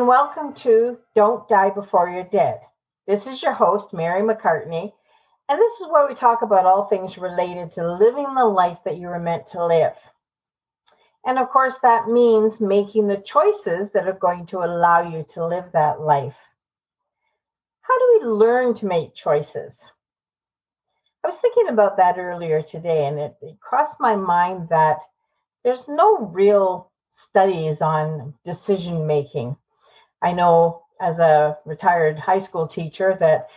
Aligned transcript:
and 0.00 0.08
welcome 0.08 0.54
to 0.54 0.96
Don't 1.14 1.46
Die 1.46 1.68
Before 1.74 2.08
You're 2.08 2.24
Dead. 2.24 2.60
This 3.06 3.26
is 3.26 3.42
your 3.42 3.52
host, 3.52 3.92
Mary 3.92 4.22
McCartney, 4.22 4.94
and 5.46 5.58
this 5.58 5.72
is 5.74 5.88
where 5.90 6.08
we 6.08 6.14
talk 6.14 6.40
about 6.40 6.64
all 6.64 6.84
things 6.84 7.18
related 7.18 7.70
to 7.72 7.96
living 7.98 8.34
the 8.34 8.46
life 8.46 8.78
that 8.86 8.96
you 8.96 9.08
were 9.08 9.18
meant 9.18 9.44
to 9.48 9.62
live. 9.62 9.92
And 11.26 11.38
of 11.38 11.50
course, 11.50 11.76
that 11.82 12.08
means 12.08 12.62
making 12.62 13.08
the 13.08 13.18
choices 13.18 13.90
that 13.90 14.08
are 14.08 14.14
going 14.14 14.46
to 14.46 14.64
allow 14.64 15.06
you 15.06 15.26
to 15.34 15.46
live 15.46 15.66
that 15.74 16.00
life. 16.00 16.38
How 17.82 17.98
do 17.98 18.20
we 18.20 18.30
learn 18.30 18.72
to 18.76 18.86
make 18.86 19.14
choices? 19.14 19.84
I 21.22 21.28
was 21.28 21.36
thinking 21.40 21.68
about 21.68 21.98
that 21.98 22.16
earlier 22.16 22.62
today, 22.62 23.04
and 23.04 23.18
it, 23.18 23.36
it 23.42 23.60
crossed 23.60 24.00
my 24.00 24.16
mind 24.16 24.70
that 24.70 25.00
there's 25.62 25.86
no 25.88 26.20
real 26.20 26.90
studies 27.12 27.82
on 27.82 28.32
decision 28.46 29.06
making. 29.06 29.58
I 30.22 30.32
know 30.32 30.82
as 31.00 31.18
a 31.18 31.56
retired 31.64 32.18
high 32.18 32.38
school 32.38 32.66
teacher 32.66 33.16
that 33.20 33.48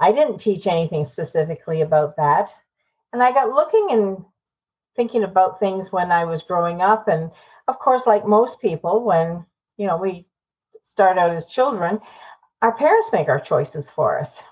I 0.00 0.12
didn't 0.12 0.38
teach 0.38 0.66
anything 0.66 1.04
specifically 1.04 1.80
about 1.82 2.16
that. 2.16 2.50
And 3.12 3.22
I 3.22 3.32
got 3.32 3.50
looking 3.50 3.88
and 3.90 4.24
thinking 4.96 5.24
about 5.24 5.60
things 5.60 5.92
when 5.92 6.10
I 6.10 6.24
was 6.24 6.42
growing 6.42 6.80
up. 6.80 7.08
And 7.08 7.30
of 7.68 7.78
course, 7.78 8.06
like 8.06 8.26
most 8.26 8.60
people, 8.60 9.04
when 9.04 9.44
you 9.76 9.86
know 9.86 9.96
we 9.96 10.26
start 10.84 11.18
out 11.18 11.30
as 11.30 11.46
children, 11.46 12.00
our 12.62 12.72
parents 12.76 13.10
make 13.12 13.28
our 13.28 13.40
choices 13.40 13.88
for 13.90 14.18
us. 14.18 14.42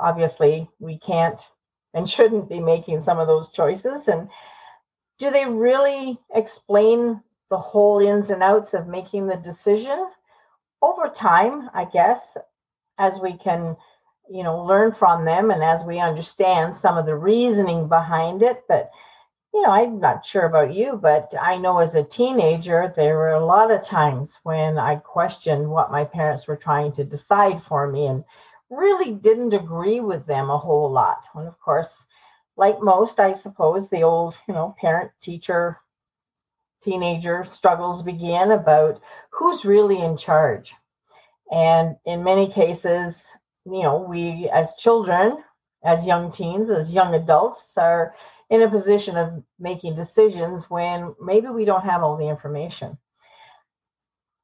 Obviously, 0.00 0.68
we 0.78 0.98
can't 0.98 1.40
and 1.94 2.08
shouldn't 2.08 2.48
be 2.48 2.60
making 2.60 3.00
some 3.00 3.18
of 3.18 3.26
those 3.26 3.48
choices. 3.50 4.08
And 4.08 4.28
do 5.18 5.30
they 5.30 5.46
really 5.46 6.18
explain 6.34 7.22
the 7.48 7.58
whole 7.58 8.00
ins 8.00 8.30
and 8.30 8.42
outs 8.42 8.74
of 8.74 8.86
making 8.86 9.26
the 9.26 9.36
decision? 9.36 10.06
Over 10.82 11.08
time, 11.08 11.70
I 11.74 11.84
guess, 11.84 12.36
as 12.98 13.18
we 13.18 13.36
can, 13.36 13.76
you 14.28 14.42
know, 14.42 14.64
learn 14.64 14.92
from 14.92 15.24
them 15.24 15.50
and 15.50 15.62
as 15.62 15.82
we 15.84 15.98
understand 16.00 16.74
some 16.74 16.98
of 16.98 17.06
the 17.06 17.16
reasoning 17.16 17.88
behind 17.88 18.42
it. 18.42 18.64
But, 18.68 18.90
you 19.54 19.62
know, 19.62 19.70
I'm 19.70 20.00
not 20.00 20.26
sure 20.26 20.44
about 20.44 20.74
you, 20.74 20.98
but 21.00 21.32
I 21.40 21.56
know 21.56 21.78
as 21.78 21.94
a 21.94 22.02
teenager, 22.02 22.92
there 22.94 23.16
were 23.16 23.34
a 23.34 23.44
lot 23.44 23.70
of 23.70 23.84
times 23.84 24.38
when 24.42 24.78
I 24.78 24.96
questioned 24.96 25.68
what 25.68 25.90
my 25.90 26.04
parents 26.04 26.46
were 26.46 26.56
trying 26.56 26.92
to 26.92 27.04
decide 27.04 27.62
for 27.62 27.86
me 27.86 28.06
and 28.06 28.24
really 28.70 29.12
didn't 29.12 29.54
agree 29.54 30.00
with 30.00 30.26
them 30.26 30.50
a 30.50 30.58
whole 30.58 30.90
lot. 30.90 31.24
And 31.34 31.46
of 31.48 31.58
course, 31.60 32.06
like 32.56 32.82
most, 32.82 33.20
I 33.20 33.32
suppose, 33.32 33.88
the 33.88 34.02
old, 34.02 34.36
you 34.48 34.54
know, 34.54 34.74
parent 34.80 35.10
teacher 35.20 35.78
teenager 36.86 37.44
struggles 37.44 38.02
begin 38.02 38.52
about 38.52 39.02
who's 39.30 39.64
really 39.64 40.00
in 40.00 40.16
charge. 40.16 40.74
And 41.50 41.96
in 42.06 42.24
many 42.24 42.50
cases, 42.50 43.26
you 43.64 43.82
know, 43.82 44.06
we 44.08 44.48
as 44.52 44.72
children, 44.74 45.42
as 45.84 46.06
young 46.06 46.30
teens, 46.30 46.70
as 46.70 46.92
young 46.92 47.14
adults, 47.14 47.76
are 47.76 48.14
in 48.48 48.62
a 48.62 48.70
position 48.70 49.16
of 49.16 49.42
making 49.58 49.96
decisions 49.96 50.70
when 50.70 51.14
maybe 51.20 51.48
we 51.48 51.64
don't 51.64 51.84
have 51.84 52.02
all 52.02 52.16
the 52.16 52.28
information. 52.28 52.96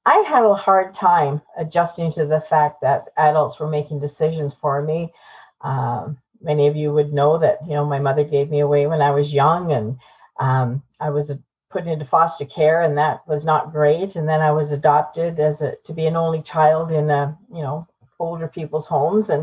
I 0.05 0.25
had 0.27 0.45
a 0.45 0.55
hard 0.55 0.95
time 0.95 1.41
adjusting 1.57 2.11
to 2.13 2.27
the 2.27 2.41
fact 2.41 2.81
that 2.81 3.09
adults 3.17 3.61
were 3.61 3.69
making 3.69 4.01
decisions 4.01 4.53
for 4.53 4.83
me. 4.83 5.13
Um, 5.61 6.19
many 6.41 6.67
of 6.67 6.75
you 6.75 6.93
would 6.93 7.13
know 7.13 7.39
that 7.39 7.59
you 7.65 7.75
know 7.75 7.87
my 7.87 8.01
mother 8.01 8.25
gave 8.25 8.51
me 8.51 8.61
away 8.61 8.89
when 8.89 9.01
I 9.01 9.13
was 9.13 9.33
young, 9.33 9.71
and 9.71 9.99
um, 10.41 10.83
I 10.99 11.11
was 11.11 11.31
put 11.73 11.87
into 11.87 12.05
foster 12.05 12.45
care, 12.45 12.83
and 12.83 12.97
that 12.99 13.27
was 13.27 13.45
not 13.45 13.73
great. 13.73 14.17
And 14.17 14.29
then 14.29 14.41
I 14.41 14.53
was 14.53 14.71
adopted 14.71 15.41
as 15.41 15.61
a 15.61 15.75
to 15.85 15.93
be 15.93 16.07
an 16.07 16.17
only 16.17 16.43
child 16.43 16.93
in 16.93 17.11
a 17.11 17.37
you 17.53 17.63
know 17.63 17.87
older 18.19 18.49
people's 18.49 18.87
homes, 18.87 19.31
and 19.31 19.43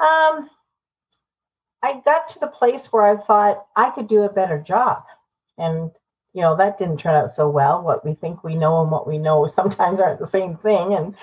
um, 0.00 0.50
I 1.82 2.00
got 2.04 2.28
to 2.30 2.40
the 2.40 2.48
place 2.48 2.92
where 2.92 3.06
I 3.06 3.16
thought 3.16 3.66
I 3.76 3.90
could 3.90 4.08
do 4.08 4.22
a 4.22 4.32
better 4.32 4.58
job, 4.58 5.04
and 5.58 5.90
you 6.34 6.42
know 6.42 6.56
that 6.56 6.78
didn't 6.78 6.98
turn 6.98 7.14
out 7.14 7.32
so 7.32 7.48
well. 7.48 7.82
What 7.82 8.04
we 8.04 8.14
think 8.14 8.42
we 8.44 8.56
know 8.56 8.82
and 8.82 8.90
what 8.90 9.06
we 9.06 9.18
know 9.18 9.46
sometimes 9.48 10.00
aren't 10.00 10.18
the 10.18 10.26
same 10.26 10.56
thing. 10.56 10.94
And 10.94 11.14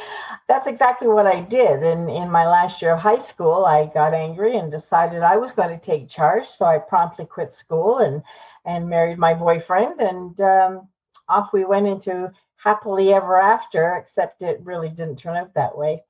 that's 0.48 0.68
exactly 0.68 1.08
what 1.08 1.28
i 1.28 1.42
did. 1.42 1.84
And 1.84 2.10
in 2.10 2.32
my 2.32 2.48
last 2.48 2.82
year 2.82 2.94
of 2.94 3.00
high 3.00 3.20
school 3.20 3.66
i 3.66 3.88
got 3.94 4.14
angry 4.14 4.58
and 4.58 4.72
decided 4.72 5.22
i 5.22 5.38
was 5.38 5.52
going 5.52 5.70
to 5.70 5.86
take 5.86 6.08
charge. 6.08 6.48
So 6.48 6.66
i 6.66 6.78
promptly 6.80 7.26
quit 7.26 7.52
school 7.52 8.00
and 8.00 8.24
and 8.66 8.90
married 8.90 9.18
my 9.18 9.34
boyfriend 9.34 10.00
and 10.00 10.40
um, 10.42 10.88
off 11.28 11.54
we 11.54 11.66
went 11.66 11.88
into 11.88 12.32
happily 12.58 13.14
ever 13.14 13.38
after 13.40 13.96
except 13.96 14.42
it 14.42 14.60
really 14.64 14.90
didn't 14.90 15.18
turn 15.18 15.36
out 15.36 15.54
that 15.54 15.78
way 15.78 16.04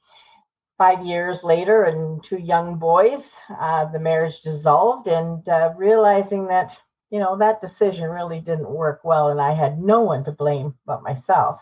five 0.77 1.05
years 1.05 1.43
later 1.43 1.83
and 1.83 2.23
two 2.23 2.39
young 2.39 2.77
boys 2.77 3.31
uh, 3.59 3.85
the 3.91 3.99
marriage 3.99 4.41
dissolved 4.41 5.07
and 5.07 5.47
uh, 5.47 5.71
realizing 5.77 6.47
that 6.47 6.77
you 7.11 7.19
know, 7.19 7.37
that 7.37 7.61
decision 7.61 8.09
really 8.09 8.39
didn't 8.39 8.69
work 8.69 9.01
well, 9.03 9.27
and 9.27 9.41
I 9.41 9.53
had 9.53 9.79
no 9.79 9.99
one 9.99 10.23
to 10.23 10.31
blame 10.31 10.75
but 10.85 11.03
myself. 11.03 11.61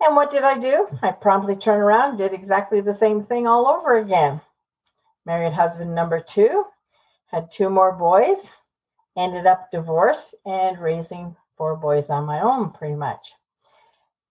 And 0.00 0.16
what 0.16 0.32
did 0.32 0.42
I 0.42 0.58
do? 0.58 0.86
I 1.00 1.12
promptly 1.12 1.56
turned 1.56 1.80
around, 1.80 2.18
did 2.18 2.34
exactly 2.34 2.80
the 2.80 2.92
same 2.92 3.24
thing 3.24 3.46
all 3.46 3.68
over 3.68 3.96
again. 3.96 4.40
Married 5.24 5.52
husband 5.52 5.94
number 5.94 6.20
two, 6.20 6.64
had 7.28 7.52
two 7.52 7.70
more 7.70 7.92
boys, 7.92 8.52
ended 9.16 9.46
up 9.46 9.70
divorced 9.70 10.34
and 10.44 10.78
raising 10.78 11.34
four 11.56 11.76
boys 11.76 12.10
on 12.10 12.24
my 12.24 12.40
own, 12.40 12.70
pretty 12.70 12.94
much. 12.94 13.32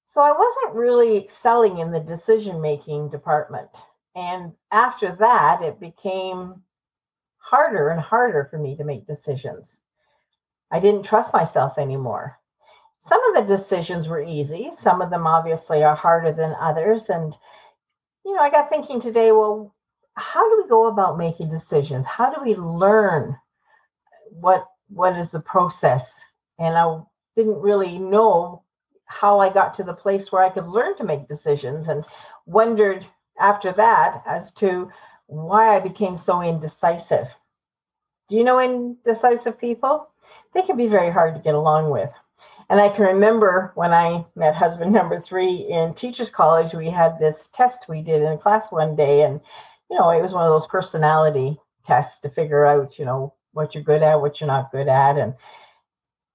So 0.07 0.21
I 0.21 0.31
wasn't 0.31 0.75
really 0.75 1.17
excelling 1.17 1.79
in 1.79 1.91
the 1.91 1.99
decision 1.99 2.61
making 2.61 3.09
department. 3.09 3.69
And 4.15 4.53
after 4.71 5.15
that, 5.17 5.61
it 5.61 5.79
became 5.79 6.61
harder 7.37 7.89
and 7.89 7.99
harder 7.99 8.47
for 8.49 8.57
me 8.57 8.77
to 8.77 8.83
make 8.83 9.05
decisions. 9.05 9.79
I 10.71 10.79
didn't 10.79 11.03
trust 11.03 11.33
myself 11.33 11.77
anymore. 11.77 12.39
Some 13.01 13.23
of 13.27 13.35
the 13.35 13.55
decisions 13.55 14.07
were 14.07 14.23
easy, 14.23 14.71
some 14.71 15.01
of 15.01 15.11
them 15.11 15.27
obviously 15.27 15.83
are 15.83 15.95
harder 15.95 16.31
than 16.31 16.55
others. 16.59 17.09
And, 17.09 17.35
you 18.25 18.33
know, 18.33 18.41
I 18.41 18.49
got 18.49 18.69
thinking 18.69 18.99
today, 18.99 19.31
well, 19.31 19.75
how 20.15 20.49
do 20.49 20.63
we 20.63 20.69
go 20.69 20.87
about 20.87 21.17
making 21.17 21.49
decisions? 21.49 22.05
How 22.05 22.33
do 22.33 22.41
we 22.41 22.55
learn 22.55 23.37
what 24.31 24.65
what 24.89 25.17
is 25.17 25.31
the 25.31 25.39
process? 25.39 26.21
And 26.59 26.77
I 26.77 26.99
didn't 27.35 27.61
really 27.61 27.97
know 27.97 28.63
how 29.05 29.39
I 29.39 29.49
got 29.49 29.73
to 29.75 29.83
the 29.83 29.93
place 29.93 30.31
where 30.31 30.43
I 30.43 30.49
could 30.49 30.67
learn 30.67 30.97
to 30.97 31.03
make 31.03 31.27
decisions 31.27 31.87
and 31.87 32.03
wondered 32.45 33.05
after 33.39 33.71
that 33.73 34.23
as 34.25 34.51
to 34.53 34.89
why 35.27 35.75
I 35.75 35.79
became 35.79 36.15
so 36.15 36.41
indecisive. 36.41 37.27
Do 38.29 38.35
you 38.35 38.43
know 38.43 38.59
indecisive 38.59 39.59
people? 39.59 40.09
they 40.55 40.61
can 40.61 40.77
be 40.77 40.87
very 40.87 41.11
hard 41.11 41.35
to 41.35 41.41
get 41.41 41.53
along 41.53 41.91
with. 41.91 42.11
And 42.69 42.79
I 42.79 42.89
can 42.89 43.05
remember 43.05 43.71
when 43.75 43.93
I 43.93 44.25
met 44.35 44.55
husband 44.55 44.91
number 44.91 45.19
three 45.19 45.67
in 45.69 45.93
teachers 45.93 46.31
college, 46.31 46.73
we 46.73 46.89
had 46.89 47.19
this 47.19 47.49
test 47.49 47.87
we 47.87 48.01
did 48.01 48.23
in 48.23 48.37
class 48.39 48.71
one 48.71 48.95
day. 48.95 49.21
And, 49.21 49.39
you 49.91 49.99
know, 49.99 50.09
it 50.09 50.21
was 50.21 50.33
one 50.33 50.45
of 50.45 50.51
those 50.51 50.67
personality 50.67 51.59
tests 51.85 52.19
to 52.21 52.29
figure 52.29 52.65
out, 52.65 52.97
you 52.97 53.05
know, 53.05 53.34
what 53.55 53.73
you're 53.73 53.83
good 53.83 54.03
at, 54.03 54.19
what 54.21 54.39
you're 54.39 54.47
not 54.47 54.71
good 54.71 54.87
at. 54.87 55.17
And 55.17 55.33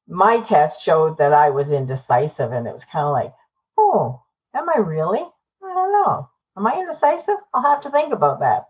my 0.09 0.41
test 0.41 0.83
showed 0.83 1.19
that 1.19 1.33
I 1.33 1.51
was 1.51 1.71
indecisive. 1.71 2.51
And 2.51 2.67
it 2.67 2.73
was 2.73 2.85
kind 2.85 3.05
of 3.07 3.13
like, 3.13 3.33
oh, 3.79 4.23
am 4.55 4.69
I 4.69 4.79
really? 4.79 5.21
I 5.21 5.75
don't 5.75 5.93
know. 5.93 6.29
Am 6.57 6.67
I 6.67 6.79
indecisive? 6.81 7.37
I'll 7.55 7.63
have 7.63 7.83
to 7.83 7.91
think 7.91 8.13
about 8.13 8.41
that. 8.41 8.65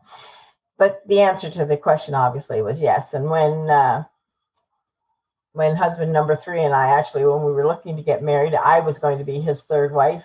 But 0.79 1.01
the 1.07 1.21
answer 1.21 1.49
to 1.49 1.65
the 1.65 1.77
question 1.77 2.15
obviously 2.15 2.61
was 2.61 2.83
yes. 2.83 3.15
And 3.15 3.31
when, 3.31 3.71
uh, 3.71 4.05
when 5.53 5.77
husband 5.77 6.13
number 6.13 6.35
three 6.35 6.65
and 6.65 6.75
I 6.75 6.99
actually, 6.99 7.25
when 7.25 7.45
we 7.45 7.53
were 7.53 7.67
looking 7.67 7.97
to 7.97 8.03
get 8.03 8.23
married, 8.23 8.55
I 8.55 8.81
was 8.81 8.99
going 8.99 9.19
to 9.19 9.25
be 9.25 9.41
his 9.41 9.63
third 9.63 9.93
wife. 9.93 10.25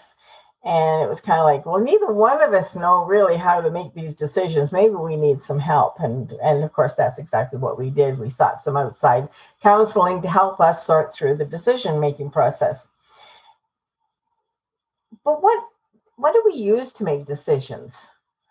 And 0.65 1.03
it 1.03 1.07
was 1.07 1.21
kind 1.21 1.39
of 1.39 1.45
like, 1.45 1.65
well, 1.65 1.79
neither 1.79 2.11
one 2.11 2.41
of 2.41 2.51
us 2.53 2.75
know 2.75 3.05
really 3.05 3.37
how 3.37 3.61
to 3.61 3.69
make 3.69 3.93
these 3.93 4.15
decisions. 4.15 4.71
Maybe 4.71 4.95
we 4.95 5.15
need 5.15 5.39
some 5.39 5.59
help. 5.59 5.99
And 5.99 6.31
and 6.43 6.63
of 6.63 6.73
course, 6.73 6.95
that's 6.95 7.19
exactly 7.19 7.59
what 7.59 7.77
we 7.77 7.91
did. 7.91 8.17
We 8.17 8.31
sought 8.31 8.59
some 8.59 8.75
outside 8.75 9.29
counseling 9.61 10.23
to 10.23 10.29
help 10.29 10.59
us 10.59 10.83
sort 10.85 11.13
through 11.13 11.37
the 11.37 11.45
decision 11.45 11.99
making 11.99 12.31
process. 12.31 12.87
But 15.23 15.43
what 15.43 15.63
what 16.15 16.33
do 16.33 16.41
we 16.45 16.59
use 16.59 16.93
to 16.93 17.03
make 17.03 17.25
decisions? 17.25 18.07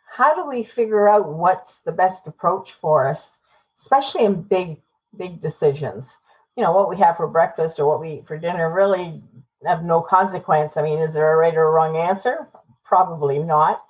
How 0.07 0.37
do 0.37 0.49
we 0.49 0.63
figure 0.63 1.09
out 1.09 1.29
what's 1.29 1.81
the 1.81 1.93
best 1.93 2.29
approach 2.29 2.73
for 2.73 3.09
us, 3.09 3.39
especially 3.81 4.25
in 4.25 4.43
big 4.43 4.81
big 5.17 5.41
decisions? 5.41 6.17
you 6.57 6.63
know 6.63 6.73
what 6.73 6.89
we 6.89 6.97
have 6.97 7.17
for 7.17 7.27
breakfast 7.27 7.79
or 7.79 7.87
what 7.87 8.01
we 8.01 8.15
eat 8.15 8.27
for 8.27 8.39
dinner 8.39 8.73
really 8.73 9.21
have 9.67 9.85
no 9.85 10.01
consequence. 10.01 10.77
I 10.77 10.83
mean, 10.83 10.99
is 10.99 11.15
there 11.15 11.33
a 11.33 11.37
right 11.37 11.55
or 11.55 11.65
a 11.65 11.71
wrong 11.71 11.97
answer? 11.97 12.49
Probably 12.85 13.39
not. 13.39 13.83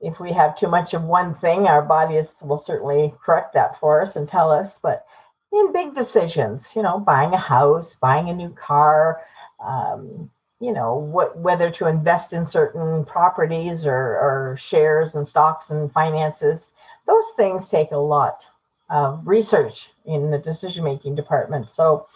If 0.00 0.20
we 0.20 0.32
have 0.32 0.56
too 0.56 0.68
much 0.68 0.94
of 0.94 1.04
one 1.04 1.34
thing, 1.34 1.66
our 1.66 1.82
bodies 1.82 2.38
will 2.42 2.58
certainly 2.58 3.14
correct 3.24 3.54
that 3.54 3.78
for 3.80 4.00
us 4.00 4.16
and 4.16 4.28
tell 4.28 4.52
us. 4.52 4.78
But 4.78 5.06
in 5.52 5.72
big 5.72 5.94
decisions, 5.94 6.74
you 6.76 6.82
know, 6.82 7.00
buying 7.00 7.32
a 7.32 7.38
house, 7.38 7.94
buying 7.94 8.28
a 8.28 8.34
new 8.34 8.50
car, 8.50 9.20
um, 9.60 10.30
you 10.60 10.72
know 10.72 10.94
what 10.94 11.38
whether 11.38 11.70
to 11.70 11.86
invest 11.86 12.32
in 12.32 12.44
certain 12.44 13.04
properties 13.04 13.86
or, 13.86 13.94
or 13.94 14.56
shares 14.58 15.14
and 15.14 15.26
stocks 15.26 15.70
and 15.70 15.92
finances 15.92 16.72
those 17.06 17.30
things 17.36 17.68
take 17.68 17.92
a 17.92 17.96
lot 17.96 18.44
of 18.90 19.20
research 19.26 19.90
in 20.04 20.30
the 20.30 20.38
decision 20.38 20.82
making 20.82 21.14
department 21.14 21.70
so 21.70 22.06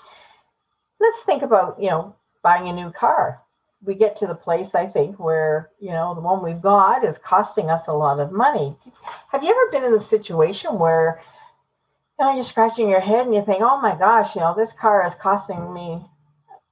let's 1.00 1.22
think 1.22 1.42
about 1.42 1.80
you 1.80 1.88
know 1.88 2.14
buying 2.42 2.68
a 2.68 2.72
new 2.72 2.90
car 2.90 3.40
we 3.84 3.94
get 3.94 4.16
to 4.16 4.26
the 4.26 4.34
place 4.34 4.74
i 4.74 4.86
think 4.86 5.18
where 5.18 5.70
you 5.80 5.90
know 5.90 6.14
the 6.14 6.20
one 6.20 6.42
we've 6.42 6.62
got 6.62 7.04
is 7.04 7.18
costing 7.18 7.70
us 7.70 7.88
a 7.88 7.92
lot 7.92 8.20
of 8.20 8.32
money 8.32 8.76
have 9.30 9.42
you 9.42 9.50
ever 9.50 9.70
been 9.70 9.84
in 9.84 9.98
a 9.98 10.02
situation 10.02 10.78
where 10.78 11.20
you 12.18 12.24
know 12.24 12.34
you're 12.34 12.44
scratching 12.44 12.88
your 12.88 13.00
head 13.00 13.26
and 13.26 13.34
you 13.34 13.44
think 13.44 13.62
oh 13.62 13.80
my 13.80 13.96
gosh 13.96 14.34
you 14.34 14.40
know 14.40 14.54
this 14.56 14.72
car 14.72 15.04
is 15.06 15.14
costing 15.14 15.72
me 15.72 16.00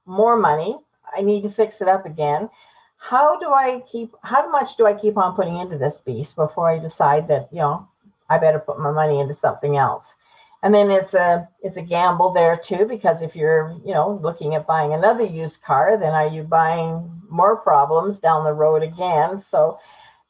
more 0.05 0.37
money 0.37 0.77
I 1.15 1.21
need 1.21 1.43
to 1.43 1.49
fix 1.49 1.81
it 1.81 1.87
up 1.87 2.05
again. 2.05 2.49
How 2.97 3.37
do 3.39 3.47
I 3.51 3.81
keep, 3.91 4.13
how 4.23 4.49
much 4.49 4.77
do 4.77 4.85
I 4.85 4.93
keep 4.93 5.17
on 5.17 5.35
putting 5.35 5.57
into 5.57 5.77
this 5.77 5.97
beast 5.97 6.35
before 6.35 6.69
I 6.69 6.79
decide 6.79 7.27
that, 7.27 7.49
you 7.51 7.59
know, 7.59 7.87
I 8.29 8.37
better 8.37 8.59
put 8.59 8.79
my 8.79 8.91
money 8.91 9.19
into 9.19 9.33
something 9.33 9.75
else? 9.77 10.13
And 10.63 10.73
then 10.73 10.91
it's 10.91 11.13
a 11.13 11.47
it's 11.63 11.77
a 11.77 11.81
gamble 11.81 12.33
there 12.33 12.55
too 12.55 12.85
because 12.85 13.21
if 13.21 13.35
you're 13.35 13.75
you 13.85 13.93
know 13.93 14.19
looking 14.21 14.55
at 14.55 14.67
buying 14.67 14.93
another 14.93 15.25
used 15.25 15.61
car, 15.63 15.97
then 15.97 16.13
are 16.13 16.27
you 16.27 16.43
buying 16.43 17.21
more 17.29 17.57
problems 17.57 18.19
down 18.19 18.43
the 18.43 18.53
road 18.53 18.83
again? 18.83 19.39
So 19.39 19.79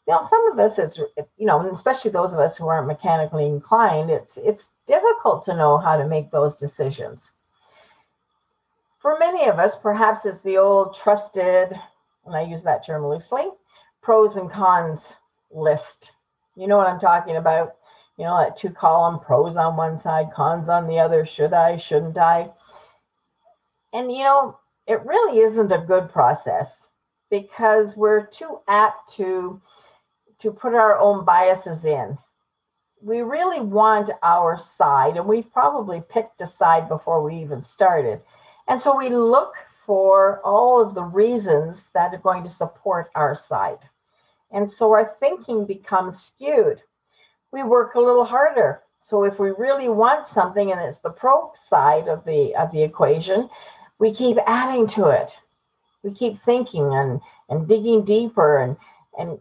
you 0.07 0.13
know 0.13 0.21
some 0.21 0.51
of 0.51 0.57
this 0.57 0.79
is 0.79 0.97
you 1.37 1.45
know 1.45 1.69
especially 1.69 2.11
those 2.11 2.33
of 2.33 2.39
us 2.39 2.57
who 2.57 2.67
aren't 2.67 2.87
mechanically 2.87 3.45
inclined, 3.45 4.09
it's 4.09 4.37
it's 4.37 4.69
difficult 4.87 5.43
to 5.45 5.55
know 5.55 5.77
how 5.77 5.97
to 5.97 6.07
make 6.07 6.31
those 6.31 6.55
decisions 6.55 7.31
for 9.01 9.17
many 9.17 9.49
of 9.49 9.57
us, 9.57 9.75
perhaps 9.75 10.25
it's 10.27 10.41
the 10.41 10.57
old 10.57 10.93
trusted, 10.93 11.73
and 12.25 12.35
I 12.35 12.41
use 12.41 12.61
that 12.63 12.85
term 12.85 13.05
loosely, 13.05 13.49
pros 14.01 14.37
and 14.37 14.49
cons 14.49 15.15
list. 15.49 16.11
You 16.55 16.67
know 16.67 16.77
what 16.77 16.85
I'm 16.85 16.99
talking 16.99 17.37
about? 17.37 17.77
You 18.17 18.25
know, 18.25 18.37
that 18.37 18.57
two 18.57 18.69
column 18.69 19.19
pros 19.19 19.57
on 19.57 19.77
one 19.77 19.97
side, 19.97 20.31
cons 20.33 20.69
on 20.69 20.87
the 20.87 20.99
other. 20.99 21.25
Should 21.25 21.53
I, 21.53 21.77
shouldn't 21.77 22.17
I? 22.17 22.49
And, 23.93 24.11
you 24.11 24.23
know, 24.23 24.57
it 24.87 25.05
really 25.05 25.39
isn't 25.39 25.71
a 25.71 25.85
good 25.85 26.09
process 26.09 26.89
because 27.29 27.95
we're 27.95 28.25
too 28.25 28.59
apt 28.67 29.13
to 29.13 29.61
to 30.39 30.51
put 30.51 30.73
our 30.73 30.97
own 30.97 31.23
biases 31.23 31.85
in. 31.85 32.17
We 33.01 33.21
really 33.21 33.59
want 33.59 34.09
our 34.23 34.57
side, 34.57 35.15
and 35.17 35.27
we've 35.27 35.51
probably 35.53 36.01
picked 36.09 36.41
a 36.41 36.47
side 36.47 36.89
before 36.89 37.23
we 37.23 37.35
even 37.37 37.61
started. 37.61 38.21
And 38.67 38.79
so 38.79 38.95
we 38.97 39.09
look 39.09 39.53
for 39.85 40.41
all 40.43 40.81
of 40.81 40.93
the 40.93 41.03
reasons 41.03 41.89
that 41.93 42.13
are 42.13 42.19
going 42.19 42.43
to 42.43 42.49
support 42.49 43.11
our 43.15 43.35
side. 43.35 43.79
And 44.51 44.69
so 44.69 44.91
our 44.91 45.05
thinking 45.05 45.65
becomes 45.65 46.19
skewed. 46.19 46.81
We 47.51 47.63
work 47.63 47.95
a 47.95 48.00
little 48.00 48.25
harder. 48.25 48.81
So 49.01 49.24
if 49.24 49.39
we 49.39 49.50
really 49.51 49.89
want 49.89 50.25
something 50.25 50.71
and 50.71 50.80
it's 50.80 51.01
the 51.01 51.09
pro 51.09 51.51
side 51.56 52.07
of 52.07 52.24
the 52.24 52.56
of 52.56 52.71
the 52.71 52.83
equation, 52.83 53.50
we 54.00 54.13
keep 54.13 54.38
adding 54.45 54.88
to 54.88 55.07
it. 55.07 55.38
We 56.03 56.13
keep 56.13 56.39
thinking 56.39 56.94
and 56.94 57.19
and 57.50 57.68
digging 57.68 58.06
deeper 58.06 58.57
and 58.57 58.77
and 59.18 59.39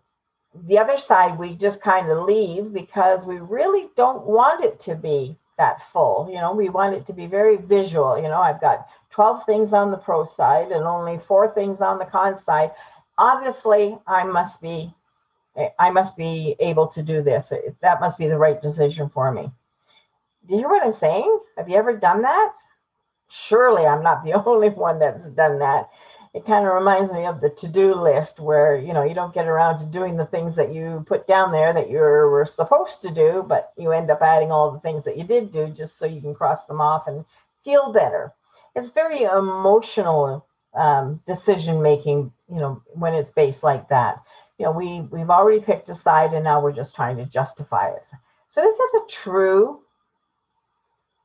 the 0.54 0.78
other 0.78 0.96
side 0.96 1.38
we 1.38 1.54
just 1.54 1.80
kind 1.80 2.10
of 2.10 2.24
leave 2.24 2.72
because 2.72 3.24
we 3.24 3.38
really 3.38 3.88
don't 3.96 4.26
want 4.26 4.64
it 4.64 4.80
to 4.80 4.96
be 4.96 5.36
that 5.58 5.82
full. 5.92 6.28
You 6.28 6.38
know, 6.38 6.52
we 6.52 6.68
want 6.70 6.94
it 6.94 7.06
to 7.06 7.12
be 7.12 7.26
very 7.26 7.56
visual. 7.56 8.16
You 8.16 8.28
know, 8.28 8.40
I've 8.40 8.60
got 8.60 8.88
12 9.10 9.44
things 9.44 9.72
on 9.72 9.90
the 9.90 9.98
pro 9.98 10.24
side 10.24 10.72
and 10.72 10.84
only 10.84 11.18
four 11.18 11.46
things 11.46 11.80
on 11.80 11.98
the 11.98 12.06
con 12.06 12.36
side. 12.36 12.72
Obviously, 13.18 13.98
I 14.06 14.24
must 14.24 14.60
be 14.62 14.92
I 15.78 15.90
must 15.90 16.16
be 16.16 16.56
able 16.60 16.88
to 16.88 17.02
do 17.02 17.22
this. 17.22 17.52
That 17.80 18.00
must 18.00 18.18
be 18.18 18.28
the 18.28 18.38
right 18.38 18.60
decision 18.60 19.08
for 19.08 19.32
me. 19.32 19.50
Do 20.46 20.54
you 20.54 20.60
hear 20.60 20.68
what 20.68 20.84
I'm 20.84 20.92
saying? 20.92 21.40
Have 21.56 21.68
you 21.68 21.76
ever 21.76 21.96
done 21.96 22.22
that? 22.22 22.52
Surely 23.28 23.86
I'm 23.86 24.02
not 24.02 24.22
the 24.22 24.32
only 24.46 24.70
one 24.70 24.98
that's 24.98 25.30
done 25.30 25.58
that. 25.58 25.90
It 26.32 26.44
kind 26.46 26.64
of 26.64 26.72
reminds 26.74 27.12
me 27.12 27.26
of 27.26 27.40
the 27.40 27.50
to-do 27.50 27.94
list 27.94 28.38
where, 28.38 28.76
you 28.76 28.92
know, 28.92 29.02
you 29.02 29.14
don't 29.14 29.34
get 29.34 29.48
around 29.48 29.80
to 29.80 29.86
doing 29.86 30.16
the 30.16 30.26
things 30.26 30.54
that 30.56 30.72
you 30.72 31.02
put 31.06 31.26
down 31.26 31.50
there 31.50 31.72
that 31.72 31.90
you 31.90 31.98
were 31.98 32.46
supposed 32.46 33.02
to 33.02 33.10
do, 33.10 33.44
but 33.46 33.72
you 33.76 33.90
end 33.90 34.10
up 34.12 34.22
adding 34.22 34.52
all 34.52 34.70
the 34.70 34.78
things 34.78 35.04
that 35.04 35.18
you 35.18 35.24
did 35.24 35.52
do 35.52 35.68
just 35.68 35.98
so 35.98 36.06
you 36.06 36.20
can 36.20 36.34
cross 36.34 36.66
them 36.66 36.80
off 36.80 37.08
and 37.08 37.24
feel 37.64 37.92
better 37.92 38.32
it's 38.74 38.90
very 38.90 39.22
emotional 39.22 40.46
um, 40.74 41.20
decision 41.26 41.82
making 41.82 42.32
you 42.48 42.58
know 42.58 42.82
when 42.94 43.14
it's 43.14 43.30
based 43.30 43.64
like 43.64 43.88
that 43.88 44.22
you 44.60 44.66
know 44.66 44.72
we 44.72 45.00
we've 45.10 45.30
already 45.30 45.60
picked 45.60 45.88
a 45.88 45.94
side 45.94 46.34
and 46.34 46.44
now 46.44 46.60
we're 46.60 46.70
just 46.70 46.94
trying 46.94 47.16
to 47.16 47.24
justify 47.24 47.88
it. 47.88 48.04
So 48.48 48.60
this 48.60 48.74
is 48.74 48.94
a 48.94 49.06
true 49.08 49.80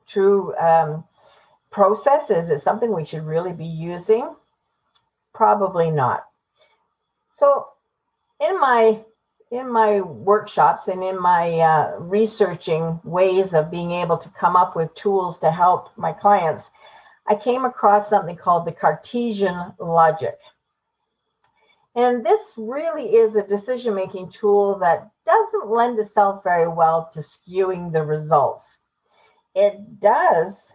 true 0.08 0.56
um, 0.56 1.04
process. 1.70 2.32
Is 2.32 2.50
it 2.50 2.62
something 2.62 2.94
we 2.94 3.04
should 3.04 3.26
really 3.26 3.52
be 3.52 3.66
using? 3.66 4.34
Probably 5.34 5.92
not. 5.92 6.24
So 7.34 7.68
in 8.40 8.58
my 8.58 9.02
in 9.52 9.70
my 9.70 10.00
workshops 10.00 10.88
and 10.88 11.04
in 11.04 11.22
my 11.22 11.60
uh, 11.60 11.98
researching 12.00 13.02
ways 13.04 13.54
of 13.54 13.70
being 13.70 13.92
able 13.92 14.18
to 14.18 14.30
come 14.30 14.56
up 14.56 14.78
with 14.78 14.96
tools 14.96 15.38
to 15.40 15.52
help 15.52 15.90
my 15.98 16.14
clients 16.14 16.72
I 17.28 17.36
came 17.36 17.66
across 17.66 18.10
something 18.10 18.36
called 18.36 18.66
the 18.66 18.72
Cartesian 18.72 19.74
logic. 19.80 20.38
And 21.95 22.25
this 22.25 22.56
really 22.57 23.15
is 23.15 23.36
a 23.36 23.47
decision 23.47 23.95
making 23.95 24.30
tool 24.30 24.77
that 24.80 25.09
doesn't 25.25 25.69
lend 25.69 25.97
itself 25.97 26.44
very 26.44 26.68
well 26.68 27.09
to 27.13 27.19
skewing 27.19 27.94
the 27.94 28.03
results. 28.03 28.77
It 29.56 30.01
does 30.01 30.74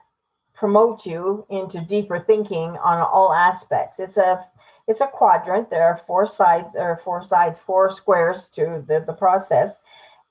promote 0.55 1.05
you 1.05 1.47
into 1.51 1.81
deeper 1.81 2.21
thinking 2.21 2.77
on 2.79 3.01
all 3.01 3.33
aspects. 3.33 4.01
It's 4.01 4.17
a 4.17 4.47
it's 4.87 5.01
a 5.01 5.07
quadrant. 5.07 5.71
There 5.71 5.85
are 5.85 5.97
four 6.07 6.27
sides, 6.27 6.75
are 6.75 6.97
four 6.97 7.23
sides, 7.23 7.59
four 7.59 7.91
squares 7.91 8.49
to 8.51 8.83
the, 8.89 9.01
the 9.07 9.13
process. 9.13 9.77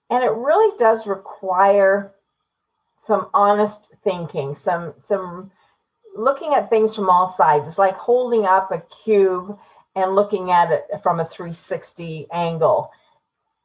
And 0.09 0.23
it 0.23 0.31
really 0.31 0.75
does 0.77 1.07
require 1.07 2.11
some 2.97 3.29
honest 3.33 3.81
thinking, 4.03 4.55
some 4.55 4.95
some 4.99 5.51
looking 6.15 6.55
at 6.55 6.69
things 6.69 6.95
from 6.95 7.09
all 7.09 7.27
sides. 7.27 7.67
It's 7.67 7.77
like 7.77 7.95
holding 7.95 8.45
up 8.45 8.71
a 8.71 8.83
cube 9.03 9.57
and 9.99 10.15
looking 10.15 10.51
at 10.51 10.71
it 10.71 10.85
from 11.03 11.19
a 11.19 11.25
360 11.25 12.27
angle. 12.31 12.91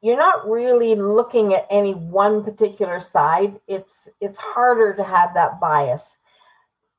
You're 0.01 0.17
not 0.17 0.49
really 0.49 0.95
looking 0.95 1.53
at 1.53 1.67
any 1.69 1.93
one 1.93 2.43
particular 2.43 2.99
side. 2.99 3.59
It's 3.67 4.09
it's 4.21 4.37
harder 4.37 4.93
to 4.93 5.03
have 5.03 5.33
that 5.33 5.59
bias. 5.59 6.17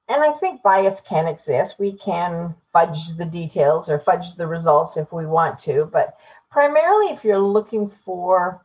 And 0.08 0.22
I 0.22 0.32
think 0.32 0.62
bias 0.62 1.00
can 1.00 1.26
exist. 1.26 1.78
We 1.78 1.92
can 1.92 2.54
fudge 2.72 3.16
the 3.16 3.24
details 3.24 3.88
or 3.88 3.98
fudge 3.98 4.34
the 4.34 4.46
results 4.46 4.96
if 4.96 5.12
we 5.12 5.26
want 5.26 5.58
to, 5.60 5.88
but 5.92 6.16
primarily 6.50 7.12
if 7.12 7.24
you're 7.24 7.38
looking 7.38 7.88
for 7.88 8.64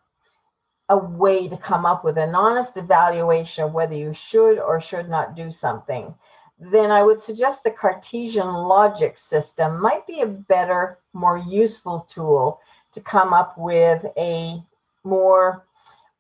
a 0.90 0.98
way 0.98 1.48
to 1.48 1.58
come 1.58 1.86
up 1.86 2.04
with 2.04 2.18
an 2.18 2.36
honest 2.36 2.78
evaluation 2.78 3.64
of 3.64 3.74
whether 3.74 3.96
you 3.96 4.14
should 4.14 4.60
or 4.60 4.80
should 4.80 5.10
not 5.10 5.36
do 5.36 5.50
something, 5.50 6.14
then 6.62 6.92
I 6.92 7.02
would 7.02 7.20
suggest 7.20 7.64
the 7.64 7.72
Cartesian 7.72 8.46
logic 8.46 9.18
system 9.18 9.82
might 9.82 10.06
be 10.06 10.22
a 10.22 10.28
better, 10.28 11.00
more 11.14 11.40
useful 11.40 12.06
tool 12.08 12.60
to 12.92 13.02
come 13.02 13.34
up 13.34 13.58
with 13.58 14.06
a 14.16 14.62
more 15.04 15.66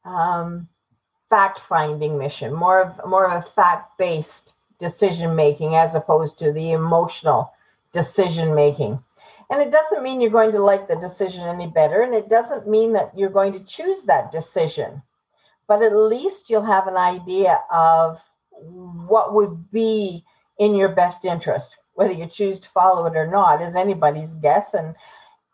um, 0.03 0.67
fact-finding 1.29 2.17
mission, 2.17 2.53
more 2.53 2.81
of 2.81 3.07
more 3.07 3.29
of 3.29 3.43
a 3.43 3.49
fact-based 3.51 4.53
decision 4.79 5.35
making 5.35 5.75
as 5.75 5.93
opposed 5.93 6.39
to 6.39 6.51
the 6.51 6.71
emotional 6.71 7.53
decision 7.93 8.55
making. 8.55 8.99
And 9.51 9.61
it 9.61 9.69
doesn't 9.69 10.01
mean 10.01 10.21
you're 10.21 10.31
going 10.31 10.53
to 10.53 10.63
like 10.63 10.87
the 10.87 10.95
decision 10.95 11.43
any 11.43 11.67
better, 11.67 12.01
and 12.01 12.15
it 12.15 12.29
doesn't 12.29 12.67
mean 12.67 12.93
that 12.93 13.11
you're 13.15 13.29
going 13.29 13.53
to 13.53 13.59
choose 13.59 14.03
that 14.03 14.31
decision, 14.31 15.03
but 15.67 15.83
at 15.83 15.95
least 15.95 16.49
you'll 16.49 16.63
have 16.63 16.87
an 16.87 16.97
idea 16.97 17.59
of 17.71 18.19
what 18.61 19.35
would 19.35 19.71
be 19.71 20.25
in 20.61 20.75
your 20.75 20.89
best 20.89 21.25
interest. 21.25 21.75
Whether 21.95 22.13
you 22.13 22.27
choose 22.27 22.59
to 22.59 22.69
follow 22.69 23.07
it 23.07 23.17
or 23.17 23.25
not 23.25 23.63
is 23.63 23.75
anybody's 23.75 24.35
guess. 24.35 24.75
And, 24.75 24.93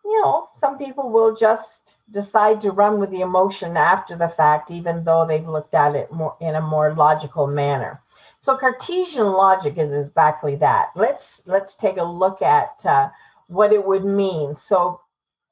you 0.03 0.21
know, 0.21 0.49
some 0.57 0.77
people 0.77 1.09
will 1.09 1.33
just 1.33 1.95
decide 2.11 2.59
to 2.61 2.71
run 2.71 2.99
with 2.99 3.09
the 3.09 3.21
emotion 3.21 3.77
after 3.77 4.17
the 4.17 4.27
fact, 4.27 4.69
even 4.69 5.05
though 5.05 5.25
they've 5.25 5.47
looked 5.47 5.73
at 5.73 5.95
it 5.95 6.11
more 6.11 6.35
in 6.41 6.55
a 6.55 6.61
more 6.61 6.93
logical 6.93 7.47
manner. 7.47 8.01
So 8.41 8.57
Cartesian 8.57 9.31
logic 9.31 9.77
is 9.77 9.93
exactly 9.93 10.57
that. 10.57 10.89
Let's 10.93 11.41
let's 11.45 11.77
take 11.77 11.97
a 11.97 12.03
look 12.03 12.41
at 12.41 12.85
uh, 12.85 13.09
what 13.47 13.71
it 13.71 13.85
would 13.85 14.03
mean. 14.03 14.57
So, 14.57 14.99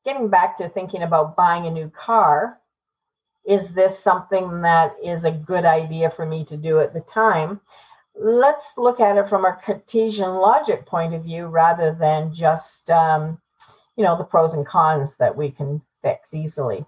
getting 0.03 0.27
back 0.27 0.57
to 0.57 0.69
thinking 0.69 1.01
about 1.01 1.35
buying 1.35 1.65
a 1.65 1.71
new 1.71 1.89
car, 1.89 2.59
is 3.45 3.73
this 3.73 3.97
something 3.99 4.61
that 4.61 4.95
is 5.03 5.23
a 5.23 5.31
good 5.31 5.65
idea 5.65 6.09
for 6.09 6.25
me 6.25 6.43
to 6.45 6.57
do 6.57 6.79
at 6.79 6.93
the 6.93 7.01
time? 7.01 7.61
Let's 8.17 8.77
look 8.77 8.99
at 8.99 9.17
it 9.17 9.27
from 9.27 9.45
a 9.45 9.57
Cartesian 9.63 10.35
logic 10.35 10.85
point 10.85 11.13
of 11.13 11.23
view 11.23 11.47
rather 11.47 11.93
than 11.93 12.33
just, 12.33 12.89
um, 12.89 13.39
you 13.95 14.03
know, 14.03 14.17
the 14.17 14.23
pros 14.23 14.53
and 14.53 14.65
cons 14.65 15.17
that 15.17 15.35
we 15.35 15.51
can 15.51 15.81
fix 16.01 16.33
easily. 16.33 16.85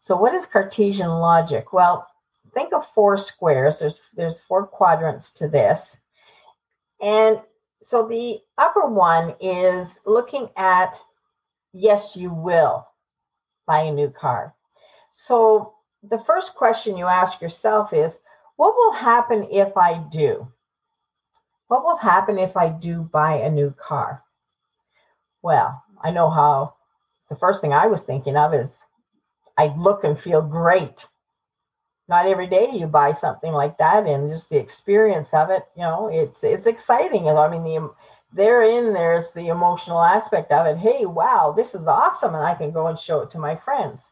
So, 0.00 0.16
what 0.16 0.34
is 0.34 0.46
Cartesian 0.46 1.08
logic? 1.08 1.72
Well, 1.72 2.06
think 2.52 2.72
of 2.72 2.86
four 2.88 3.16
squares. 3.18 3.78
There's 3.78 4.00
there's 4.14 4.40
four 4.40 4.66
quadrants 4.66 5.30
to 5.32 5.48
this, 5.48 5.96
and 7.00 7.40
so 7.82 8.06
the 8.06 8.40
upper 8.58 8.86
one 8.86 9.34
is 9.40 10.00
looking 10.06 10.48
at 10.56 10.98
yes, 11.72 12.16
you 12.16 12.32
will 12.32 12.86
buy 13.66 13.80
a 13.80 13.92
new 13.92 14.10
car. 14.10 14.54
So 15.12 15.74
the 16.02 16.18
first 16.18 16.54
question 16.54 16.96
you 16.96 17.06
ask 17.06 17.40
yourself 17.40 17.92
is, 17.92 18.18
what 18.56 18.74
will 18.74 18.92
happen 18.92 19.48
if 19.50 19.76
I 19.76 19.98
do? 20.10 20.46
What 21.68 21.82
will 21.84 21.96
happen 21.96 22.38
if 22.38 22.56
I 22.56 22.68
do 22.68 23.02
buy 23.02 23.36
a 23.36 23.50
new 23.50 23.70
car? 23.72 24.22
Well, 25.42 25.82
I 26.02 26.10
know 26.10 26.30
how 26.30 26.74
the 27.28 27.36
first 27.36 27.60
thing 27.60 27.72
I 27.72 27.86
was 27.86 28.02
thinking 28.02 28.36
of 28.36 28.52
is 28.54 28.76
I'd 29.56 29.76
look 29.78 30.04
and 30.04 30.18
feel 30.18 30.42
great. 30.42 31.06
Not 32.06 32.26
every 32.26 32.46
day 32.46 32.68
you 32.70 32.86
buy 32.86 33.12
something 33.12 33.52
like 33.52 33.78
that, 33.78 34.06
and 34.06 34.30
just 34.30 34.50
the 34.50 34.58
experience 34.58 35.32
of 35.32 35.48
it, 35.48 35.64
you 35.74 35.82
know, 35.82 36.08
it's 36.08 36.44
it's 36.44 36.66
exciting. 36.66 37.28
I 37.28 37.48
mean, 37.48 37.62
the 37.62 37.90
therein 38.32 38.92
there's 38.92 39.32
the 39.32 39.48
emotional 39.48 40.02
aspect 40.02 40.52
of 40.52 40.66
it. 40.66 40.76
Hey, 40.76 41.06
wow, 41.06 41.54
this 41.56 41.74
is 41.74 41.88
awesome, 41.88 42.34
and 42.34 42.44
I 42.44 42.54
can 42.54 42.72
go 42.72 42.88
and 42.88 42.98
show 42.98 43.20
it 43.20 43.30
to 43.30 43.38
my 43.38 43.56
friends. 43.56 44.02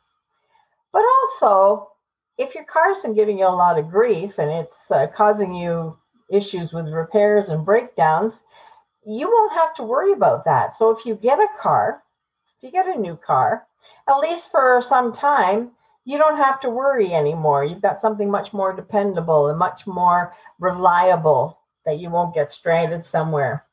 But 0.92 1.04
also, 1.04 1.92
if 2.38 2.54
your 2.54 2.64
car's 2.64 3.02
been 3.02 3.14
giving 3.14 3.38
you 3.38 3.47
a 3.47 3.49
lot 3.49 3.78
of 3.78 3.90
grief 3.90 4.38
and 4.38 4.50
it's 4.50 4.90
uh, 4.90 5.06
causing 5.09 5.54
you 5.54 5.99
issues 6.32 6.72
with 6.72 6.88
repairs 6.88 7.50
and 7.50 7.64
breakdowns, 7.64 8.42
you 9.04 9.28
won't 9.28 9.52
have 9.52 9.74
to 9.74 9.82
worry 9.82 10.12
about 10.12 10.44
that. 10.44 10.74
So 10.74 10.90
if 10.90 11.04
you 11.04 11.14
get 11.14 11.38
a 11.38 11.48
car, 11.60 12.02
if 12.56 12.62
you 12.62 12.70
get 12.70 12.94
a 12.94 12.98
new 12.98 13.16
car, 13.16 13.66
at 14.08 14.18
least 14.18 14.50
for 14.50 14.80
some 14.82 15.12
time, 15.12 15.72
you 16.04 16.18
don't 16.18 16.36
have 16.36 16.60
to 16.60 16.70
worry 16.70 17.12
anymore. 17.14 17.64
You've 17.64 17.82
got 17.82 18.00
something 18.00 18.30
much 18.30 18.52
more 18.52 18.72
dependable 18.72 19.48
and 19.48 19.58
much 19.58 19.86
more 19.86 20.34
reliable 20.58 21.58
that 21.84 21.98
you 21.98 22.10
won't 22.10 22.34
get 22.34 22.50
stranded 22.50 23.02
somewhere. 23.02 23.64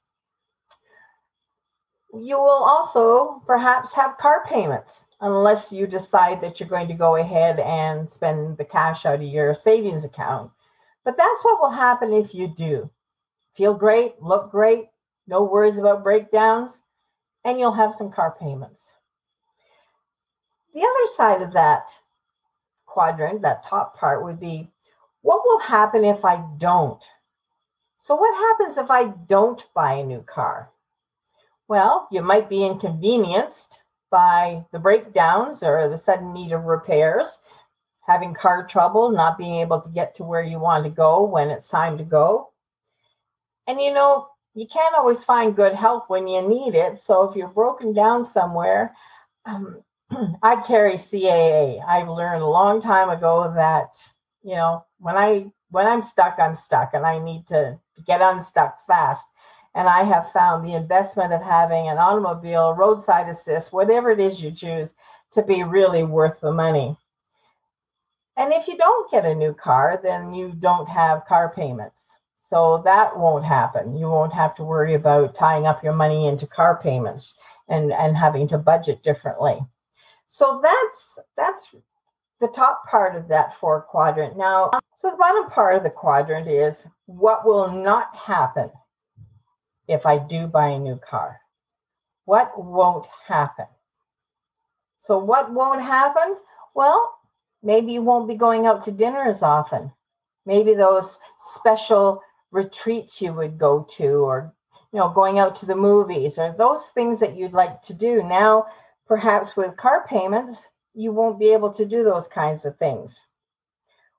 You 2.13 2.37
will 2.37 2.63
also 2.63 3.41
perhaps 3.45 3.93
have 3.93 4.17
car 4.17 4.43
payments 4.45 5.05
unless 5.21 5.71
you 5.71 5.85
decide 5.85 6.41
that 6.41 6.59
you're 6.59 6.69
going 6.69 6.87
to 6.87 6.93
go 6.93 7.17
ahead 7.17 7.59
and 7.59 8.09
spend 8.09 8.57
the 8.57 8.65
cash 8.65 9.05
out 9.05 9.15
of 9.15 9.21
your 9.21 9.53
savings 9.53 10.05
account. 10.05 10.51
But 11.09 11.17
that's 11.17 11.43
what 11.43 11.59
will 11.59 11.71
happen 11.71 12.13
if 12.13 12.35
you 12.35 12.47
do. 12.47 12.87
Feel 13.55 13.73
great, 13.73 14.21
look 14.21 14.51
great, 14.51 14.89
no 15.25 15.41
worries 15.41 15.79
about 15.79 16.03
breakdowns, 16.03 16.83
and 17.43 17.59
you'll 17.59 17.71
have 17.71 17.95
some 17.95 18.11
car 18.11 18.37
payments. 18.39 18.93
The 20.75 20.81
other 20.81 21.11
side 21.15 21.41
of 21.41 21.53
that 21.53 21.89
quadrant, 22.85 23.41
that 23.41 23.65
top 23.65 23.97
part, 23.97 24.23
would 24.23 24.39
be 24.39 24.69
what 25.23 25.41
will 25.43 25.57
happen 25.57 26.05
if 26.05 26.23
I 26.23 26.45
don't? 26.59 27.03
So, 27.97 28.13
what 28.13 28.35
happens 28.35 28.77
if 28.77 28.91
I 28.91 29.05
don't 29.05 29.65
buy 29.73 29.93
a 29.93 30.05
new 30.05 30.21
car? 30.21 30.69
Well, 31.67 32.07
you 32.11 32.21
might 32.21 32.49
be 32.49 32.63
inconvenienced 32.63 33.79
by 34.11 34.63
the 34.71 34.77
breakdowns 34.77 35.63
or 35.63 35.89
the 35.89 35.97
sudden 35.97 36.35
need 36.35 36.51
of 36.51 36.65
repairs, 36.65 37.39
having 38.09 38.33
car 38.33 38.65
trouble, 38.65 39.11
not 39.11 39.37
being 39.37 39.55
able 39.55 39.79
to 39.79 39.89
get 39.89 40.15
to 40.15 40.23
where 40.23 40.41
you 40.41 40.57
want 40.57 40.83
to 40.83 40.89
go 40.89 41.23
when 41.23 41.51
it's 41.51 41.69
time 41.69 41.95
to 41.95 42.03
go. 42.03 42.49
And 43.67 43.79
you 43.79 43.93
know, 43.93 44.27
you 44.55 44.65
can't 44.65 44.95
always 44.95 45.23
find 45.23 45.55
good 45.55 45.75
help 45.75 46.09
when 46.09 46.27
you 46.27 46.41
need 46.41 46.73
it. 46.73 46.97
So 46.97 47.29
if 47.29 47.35
you're 47.35 47.47
broken 47.47 47.93
down 47.93 48.25
somewhere, 48.25 48.95
um, 49.45 49.83
I 50.41 50.55
carry 50.65 50.93
CAA. 50.93 51.85
I've 51.87 52.09
learned 52.09 52.41
a 52.41 52.47
long 52.47 52.81
time 52.81 53.09
ago 53.11 53.53
that 53.55 53.89
you 54.41 54.55
know 54.55 54.83
when 54.97 55.15
I 55.15 55.51
when 55.69 55.85
I'm 55.85 56.01
stuck, 56.01 56.39
I'm 56.39 56.55
stuck, 56.55 56.95
and 56.95 57.05
I 57.05 57.19
need 57.19 57.45
to 57.47 57.79
get 58.07 58.21
unstuck 58.21 58.79
fast. 58.87 59.27
And 59.75 59.87
I 59.87 60.03
have 60.03 60.31
found 60.31 60.65
the 60.65 60.73
investment 60.73 61.31
of 61.31 61.43
having 61.43 61.89
an 61.89 61.99
automobile, 61.99 62.73
roadside 62.73 63.29
assist, 63.29 63.71
whatever 63.71 64.09
it 64.09 64.19
is 64.19 64.41
you 64.41 64.49
choose, 64.49 64.95
to 65.33 65.43
be 65.43 65.61
really 65.61 66.03
worth 66.03 66.39
the 66.41 66.51
money. 66.51 66.97
And 68.39 68.53
if 68.53 68.69
you 68.69 68.77
don't 68.77 69.12
get 69.12 69.25
a 69.25 69.36
new 69.36 69.53
car, 69.53 70.00
then 70.01 70.34
you 70.34 70.53
don't 70.53 70.88
have 70.88 71.25
car 71.25 71.51
payments. 71.53 72.08
So 72.39 72.81
that 72.86 73.19
won't 73.19 73.43
happen. 73.43 73.98
You 73.98 74.08
won't 74.08 74.31
have 74.31 74.55
to 74.55 74.63
worry 74.63 74.93
about 74.93 75.36
tying 75.36 75.67
up 75.67 75.84
your 75.84 75.91
money 75.91 76.25
into 76.25 76.48
car 76.48 76.79
payments 76.81 77.36
and, 77.67 77.91
and 77.91 78.15
having 78.15 78.48
to 78.48 78.58
budget 78.58 79.03
differently. 79.03 79.60
So 80.27 80.62
that's 80.63 81.19
that's 81.36 81.67
the 82.39 82.48
top 82.48 82.88
part 82.89 83.17
of 83.17 83.27
that 83.27 83.58
four 83.58 83.81
quadrant. 83.81 84.38
Now, 84.38 84.72
so 84.96 85.12
the 85.12 85.17
bottom 85.17 85.50
part 85.50 85.75
of 85.75 85.84
the 85.84 85.89
quadrant 85.89 86.48
is 86.48 86.88
what 87.08 87.46
will 87.46 87.69
not 87.69 88.15
happen 88.15 88.72
if 89.89 90.05
I 90.05 90.17
do 90.17 90.48
buy 90.48 90.67
a 90.67 90.79
new 90.79 90.98
car? 90.98 91.41
What 92.24 92.63
won't 92.63 93.08
happen? 93.27 93.65
So, 95.00 95.17
what 95.17 95.51
won't 95.51 95.81
happen? 95.81 96.38
Well, 96.74 97.18
maybe 97.63 97.91
you 97.91 98.01
won't 98.01 98.27
be 98.27 98.35
going 98.35 98.65
out 98.65 98.83
to 98.83 98.91
dinner 98.91 99.23
as 99.27 99.43
often. 99.43 99.91
Maybe 100.45 100.73
those 100.73 101.19
special 101.53 102.21
retreats 102.51 103.21
you 103.21 103.33
would 103.33 103.57
go 103.57 103.85
to, 103.97 104.05
or 104.05 104.53
you 104.91 104.99
know, 104.99 105.09
going 105.09 105.37
out 105.37 105.55
to 105.57 105.65
the 105.65 105.75
movies, 105.75 106.37
or 106.37 106.55
those 106.57 106.87
things 106.89 107.19
that 107.19 107.35
you'd 107.37 107.53
like 107.53 107.81
to 107.83 107.93
do. 107.93 108.23
Now, 108.23 108.65
perhaps 109.07 109.55
with 109.55 109.77
car 109.77 110.05
payments, 110.07 110.67
you 110.95 111.11
won't 111.11 111.39
be 111.39 111.53
able 111.53 111.73
to 111.73 111.85
do 111.85 112.03
those 112.03 112.27
kinds 112.27 112.65
of 112.65 112.77
things. 112.77 113.25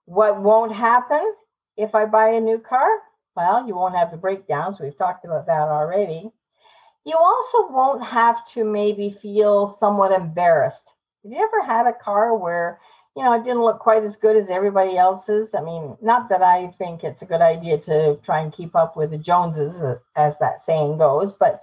What 0.04 0.40
won't 0.40 0.75
happen 0.75 1.35
if 1.76 1.94
I 1.94 2.06
buy 2.06 2.30
a 2.30 2.40
new 2.40 2.59
car? 2.59 2.88
Well, 3.37 3.66
you 3.66 3.75
won't 3.75 3.97
have 3.97 4.11
the 4.11 4.16
breakdowns. 4.16 4.78
We've 4.78 4.97
talked 4.97 5.25
about 5.25 5.47
that 5.47 5.68
already. 5.68 6.30
You 7.04 7.16
also 7.16 7.73
won't 7.73 8.04
have 8.04 8.47
to 8.49 8.64
maybe 8.64 9.11
feel 9.11 9.68
somewhat 9.68 10.12
embarrassed. 10.12 10.92
Have 11.23 11.32
you 11.32 11.38
ever 11.38 11.64
had 11.64 11.87
a 11.87 11.92
car 11.92 12.37
where, 12.37 12.78
you 13.17 13.25
know, 13.25 13.33
it 13.35 13.45
didn't 13.45 13.62
look 13.62 13.81
quite 13.81 14.05
as 14.05 14.17
good 14.17 14.37
as 14.37 14.50
everybody 14.50 14.97
else's? 14.97 15.55
I 15.55 15.62
mean, 15.62 15.97
not 16.00 16.29
that 16.29 16.43
I 16.43 16.69
think 16.79 17.02
it's 17.02 17.23
a 17.23 17.26
good 17.26 17.40
idea 17.40 17.79
to 17.79 18.19
try 18.23 18.40
and 18.40 18.52
keep 18.52 18.76
up 18.76 18.97
with 18.97 19.11
the 19.11 19.19
Joneses, 19.19 19.83
uh, 19.83 19.99
as 20.17 20.38
that 20.38 20.61
saying 20.61 20.99
goes, 20.99 21.33
but, 21.33 21.61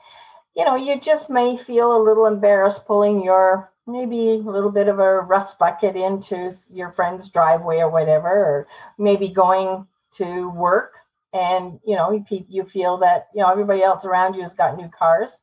you 0.56 0.66
know, 0.66 0.76
you 0.76 1.00
just 1.00 1.30
may 1.30 1.58
feel 1.58 1.96
a 1.96 2.04
little 2.04 2.26
embarrassed 2.26 2.86
pulling 2.86 3.24
your 3.24 3.72
maybe 3.88 4.32
a 4.32 4.38
little 4.38 4.72
bit 4.72 4.90
of 4.90 5.00
a 5.00 5.22
rust 5.22 5.58
bucket 5.58 5.96
into 5.96 6.54
your 6.74 6.92
friend's 6.92 7.30
driveway 7.30 7.78
or 7.78 7.90
whatever, 7.90 8.28
or 8.30 8.68
maybe 8.98 9.30
going 9.30 9.88
to 10.16 10.50
work. 10.50 10.96
And 11.34 11.80
you 11.86 11.96
know 11.96 12.12
you, 12.12 12.46
you 12.50 12.64
feel 12.66 12.98
that 12.98 13.28
you 13.34 13.42
know 13.42 13.50
everybody 13.50 13.82
else 13.82 14.06
around 14.06 14.34
you 14.34 14.42
has 14.42 14.54
got 14.54 14.78
new 14.78 14.90
cars. 14.90 15.42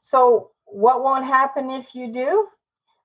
So 0.00 0.50
what 0.66 1.02
won't 1.02 1.24
happen 1.24 1.70
if 1.70 1.94
you 1.94 2.12
do? 2.12 2.48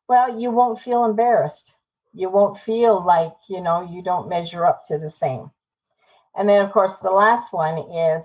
Well 0.08 0.40
you 0.40 0.52
won't 0.52 0.80
feel 0.80 1.06
embarrassed 1.06 1.74
you 2.16 2.30
won't 2.30 2.58
feel 2.58 3.04
like 3.04 3.34
you 3.50 3.62
know 3.62 3.88
you 3.92 4.02
don't 4.02 4.30
measure 4.30 4.66
up 4.66 4.86
to 4.86 4.98
the 4.98 5.10
same 5.10 5.52
and 6.36 6.48
then 6.50 6.62
of 6.62 6.72
course 6.72 6.96
the 6.98 7.10
last 7.10 7.54
one 7.54 7.78
is 7.92 8.24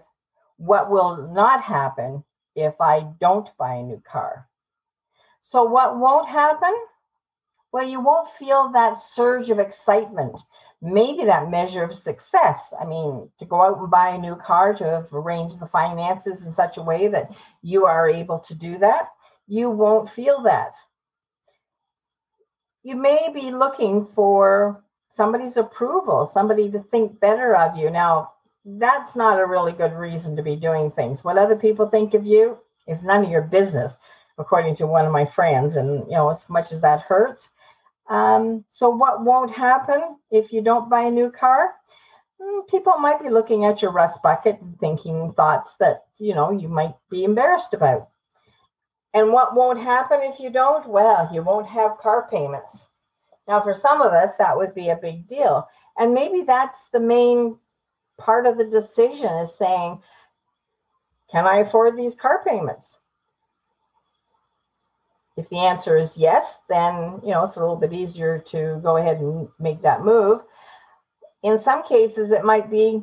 what 0.57 0.91
will 0.91 1.29
not 1.33 1.63
happen 1.63 2.23
if 2.55 2.81
i 2.81 3.01
don't 3.21 3.51
buy 3.59 3.75
a 3.75 3.83
new 3.83 4.03
car 4.11 4.49
so 5.43 5.65
what 5.65 5.99
won't 5.99 6.29
happen 6.29 6.75
well 7.73 7.87
you 7.87 8.01
won't 8.01 8.31
feel 8.31 8.71
that 8.71 8.97
surge 8.97 9.51
of 9.51 9.59
excitement 9.59 10.41
maybe 10.83 11.25
that 11.25 11.51
measure 11.51 11.83
of 11.83 11.95
success. 11.95 12.73
I 12.81 12.85
mean, 12.85 13.29
to 13.39 13.45
go 13.45 13.63
out 13.63 13.79
and 13.79 13.91
buy 13.91 14.11
a 14.11 14.19
new 14.19 14.37
car, 14.37 14.75
to 14.75 14.85
have 14.85 15.13
arranged 15.13 15.61
the 15.61 15.67
finances 15.67 16.47
in 16.47 16.53
such 16.53 16.77
a 16.77 16.83
way 16.83 17.09
that 17.09 17.31
you 17.63 17.87
are 17.87 18.09
able 18.09 18.39
to 18.41 18.55
do 18.55 18.79
that, 18.79 19.09
you 19.47 19.71
won't 19.71 20.11
feel 20.11 20.43
that. 20.43 20.73
You 22.83 22.97
may 22.97 23.31
be 23.33 23.51
looking 23.51 24.05
for 24.05 24.83
somebody's 25.11 25.57
approval, 25.57 26.27
somebody 26.27 26.71
to 26.71 26.81
think 26.81 27.21
better 27.21 27.57
of 27.57 27.77
you. 27.77 27.91
Now, 27.91 28.33
that's 28.65 29.17
not 29.17 29.41
a 29.41 29.47
really 29.47 29.73
good 29.73 29.93
reason 29.93 30.37
to 30.37 30.43
be 30.43 30.57
doing 30.57 30.91
things. 30.91 31.25
What 31.25 31.39
other 31.39 31.57
people 31.57 31.89
think 31.89 32.15
of 32.15 32.27
you 32.27 32.59
is 32.87 33.03
none 33.03 33.25
of 33.25 33.31
your 33.31 33.43
business, 33.43 33.97
according 34.39 34.77
to 34.77 34.87
one 34.87 35.07
of 35.07 35.13
my 35.13 35.25
friends. 35.27 35.77
And, 35.77 36.07
you 36.07 36.13
know, 36.13 36.31
as 36.31 36.49
much 36.49 36.73
as 36.73 36.81
that 36.81 37.03
hurts, 37.03 37.49
um, 38.11 38.65
so, 38.69 38.91
what 38.91 39.25
won't 39.25 39.53
happen 39.53 40.17
if 40.33 40.53
you 40.53 40.63
don't 40.63 40.91
buy 40.91 41.03
a 41.03 41.11
new 41.11 41.31
car? 41.31 41.75
Hmm, 42.43 42.63
people 42.69 42.99
might 42.99 43.23
be 43.23 43.29
looking 43.31 43.65
at 43.65 43.83
your 43.83 43.93
rust 43.93 44.21
bucket 44.21 44.61
and 44.61 44.79
thinking 44.81 45.33
thoughts 45.35 45.75
that 45.77 46.07
you 46.19 46.35
know 46.35 46.51
you 46.51 46.69
might 46.69 46.95
be 47.09 47.23
embarrassed 47.23 47.73
about. 47.73 48.09
And 49.13 49.33
what 49.33 49.57
won't 49.57 49.81
happen 49.81 50.21
if 50.23 50.39
you 50.39 50.51
don't? 50.51 50.87
Well, 50.87 51.29
you 51.33 51.43
won't 51.43 51.67
have 51.67 51.99
car 51.99 52.29
payments. 52.31 52.87
Now, 53.49 53.61
for 53.61 53.75
some 53.75 54.01
of 54.01 54.13
us, 54.13 54.37
that 54.37 54.57
would 54.57 54.75
be 54.75 54.91
a 54.91 54.97
big 54.97 55.27
deal. 55.27 55.69
And 55.99 56.15
maybe 56.15 56.43
that's 56.43 56.87
the 56.89 57.01
main 57.01 57.59
part 58.19 58.47
of 58.47 58.57
the 58.57 58.65
decision 58.65 59.33
is 59.39 59.55
saying, 59.55 60.01
can 61.31 61.47
I 61.47 61.59
afford 61.59 61.97
these 61.97 62.15
car 62.15 62.43
payments? 62.45 62.97
If 65.37 65.49
the 65.49 65.59
answer 65.59 65.97
is 65.97 66.17
yes, 66.17 66.59
then 66.69 67.21
you 67.25 67.31
know 67.31 67.45
it's 67.45 67.57
a 67.57 67.61
little 67.61 67.77
bit 67.77 67.93
easier 67.93 68.39
to 68.49 68.79
go 68.83 68.97
ahead 68.97 69.19
and 69.19 69.49
make 69.59 69.83
that 69.83 70.05
move. 70.05 70.43
In 71.43 71.57
some 71.57 71.83
cases, 71.83 72.31
it 72.31 72.45
might 72.45 72.71
be 72.71 73.03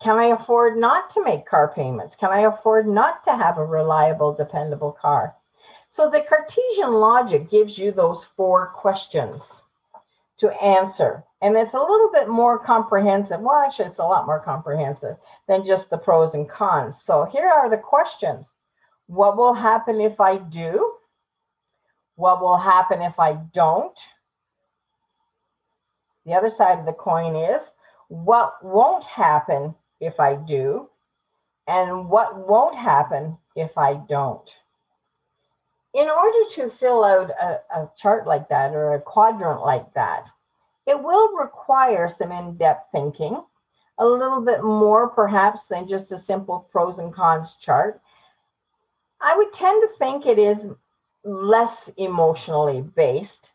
can 0.00 0.18
I 0.18 0.26
afford 0.26 0.76
not 0.76 1.10
to 1.10 1.24
make 1.24 1.46
car 1.46 1.72
payments? 1.74 2.16
Can 2.16 2.30
I 2.30 2.40
afford 2.40 2.86
not 2.86 3.24
to 3.24 3.36
have 3.36 3.58
a 3.58 3.64
reliable, 3.64 4.34
dependable 4.34 4.92
car? 4.92 5.34
So 5.94 6.10
the 6.10 6.22
Cartesian 6.22 6.94
logic 6.94 7.48
gives 7.48 7.78
you 7.78 7.92
those 7.92 8.24
four 8.24 8.66
questions 8.74 9.62
to 10.38 10.50
answer. 10.60 11.22
And 11.40 11.56
it's 11.56 11.74
a 11.74 11.78
little 11.78 12.10
bit 12.12 12.28
more 12.28 12.58
comprehensive. 12.58 13.40
Well, 13.40 13.60
actually, 13.60 13.84
it's 13.84 14.00
a 14.00 14.02
lot 14.02 14.26
more 14.26 14.40
comprehensive 14.40 15.16
than 15.46 15.64
just 15.64 15.90
the 15.90 15.96
pros 15.96 16.34
and 16.34 16.48
cons. 16.48 17.00
So 17.00 17.26
here 17.26 17.46
are 17.46 17.70
the 17.70 17.78
questions 17.78 18.52
What 19.06 19.36
will 19.36 19.54
happen 19.54 20.00
if 20.00 20.20
I 20.20 20.38
do? 20.38 20.96
What 22.16 22.40
will 22.40 22.58
happen 22.58 23.00
if 23.00 23.20
I 23.20 23.34
don't? 23.34 23.96
The 26.26 26.34
other 26.34 26.50
side 26.50 26.80
of 26.80 26.86
the 26.86 26.92
coin 26.92 27.36
is 27.36 27.72
what 28.08 28.56
won't 28.64 29.04
happen 29.04 29.76
if 30.00 30.18
I 30.18 30.34
do? 30.34 30.90
And 31.68 32.08
what 32.08 32.48
won't 32.48 32.76
happen 32.76 33.38
if 33.54 33.78
I 33.78 33.94
don't? 33.94 34.58
In 35.94 36.08
order 36.10 36.50
to 36.54 36.70
fill 36.70 37.04
out 37.04 37.30
a, 37.30 37.60
a 37.74 37.90
chart 37.96 38.26
like 38.26 38.48
that 38.48 38.74
or 38.74 38.94
a 38.94 39.00
quadrant 39.00 39.60
like 39.62 39.94
that, 39.94 40.28
it 40.86 41.00
will 41.00 41.36
require 41.36 42.08
some 42.08 42.32
in 42.32 42.56
depth 42.56 42.90
thinking, 42.92 43.42
a 43.98 44.04
little 44.04 44.40
bit 44.40 44.62
more 44.62 45.08
perhaps 45.08 45.68
than 45.68 45.86
just 45.86 46.12
a 46.12 46.18
simple 46.18 46.68
pros 46.72 46.98
and 46.98 47.14
cons 47.14 47.54
chart. 47.54 48.00
I 49.20 49.36
would 49.36 49.52
tend 49.52 49.82
to 49.82 49.96
think 49.96 50.26
it 50.26 50.38
is 50.38 50.68
less 51.24 51.88
emotionally 51.96 52.82
based. 52.82 53.52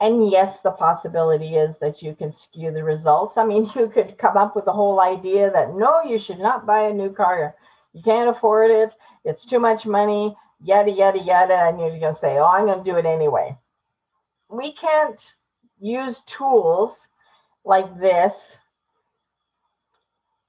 And 0.00 0.30
yes, 0.30 0.60
the 0.60 0.72
possibility 0.72 1.56
is 1.56 1.78
that 1.78 2.02
you 2.02 2.14
can 2.14 2.32
skew 2.32 2.70
the 2.72 2.84
results. 2.84 3.36
I 3.36 3.44
mean, 3.44 3.70
you 3.76 3.88
could 3.88 4.18
come 4.18 4.36
up 4.36 4.56
with 4.56 4.64
the 4.64 4.72
whole 4.72 5.00
idea 5.00 5.50
that 5.50 5.74
no, 5.74 6.02
you 6.02 6.18
should 6.18 6.40
not 6.40 6.66
buy 6.66 6.88
a 6.88 6.92
new 6.92 7.10
car. 7.10 7.54
You 7.92 8.02
can't 8.02 8.28
afford 8.28 8.70
it. 8.70 8.94
It's 9.24 9.44
too 9.44 9.58
much 9.58 9.86
money, 9.86 10.36
yada, 10.62 10.90
yada, 10.90 11.18
yada. 11.18 11.68
And 11.68 11.78
you're 11.78 11.98
going 11.98 12.12
to 12.12 12.14
say, 12.14 12.38
oh, 12.38 12.46
I'm 12.46 12.66
going 12.66 12.84
to 12.84 12.90
do 12.90 12.96
it 12.96 13.06
anyway. 13.06 13.56
We 14.48 14.72
can't 14.72 15.20
use 15.80 16.20
tools 16.22 17.06
like 17.64 17.98
this 18.00 18.56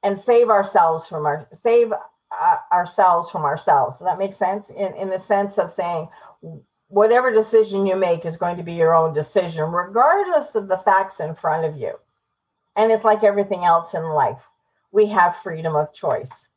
and 0.04 0.18
save 0.18 0.50
ourselves 0.50 1.08
from 1.08 1.26
our 1.26 1.48
save 1.54 1.92
uh, 1.92 2.58
ourselves 2.72 3.30
from 3.32 3.44
ourselves. 3.44 4.00
So 4.00 4.06
that 4.06 4.18
makes 4.20 4.38
sense 4.38 4.70
in, 4.70 4.94
in 4.96 5.10
the 5.10 5.20
sense 5.20 5.58
of 5.58 5.72
saying 5.72 6.08
whatever 6.90 7.32
decision 7.32 7.86
you 7.86 7.96
make 7.96 8.26
is 8.26 8.38
going 8.38 8.58
to 8.58 8.64
be 8.64 8.74
your 8.74 8.96
own 8.96 9.14
decision, 9.14 9.72
regardless 9.72 10.56
of 10.56 10.68
the 10.68 10.78
facts 10.78 11.20
in 11.20 11.36
front 11.36 11.66
of 11.66 11.78
you. 11.78 11.94
And 12.76 12.92
it's 12.92 13.04
like 13.06 13.24
everything 13.24 13.64
else 13.64 13.94
in 13.94 14.04
life. 14.04 14.44
We 14.92 15.08
have 15.08 15.36
freedom 15.38 15.76
of 15.76 15.94
choice. 15.94 16.49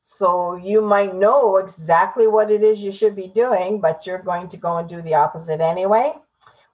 So 0.00 0.56
you 0.56 0.80
might 0.80 1.14
know 1.14 1.58
exactly 1.58 2.26
what 2.26 2.50
it 2.50 2.62
is 2.62 2.80
you 2.80 2.92
should 2.92 3.14
be 3.14 3.28
doing, 3.28 3.80
but 3.80 4.06
you're 4.06 4.22
going 4.22 4.48
to 4.48 4.56
go 4.56 4.78
and 4.78 4.88
do 4.88 5.02
the 5.02 5.14
opposite 5.14 5.60
anyway. 5.60 6.12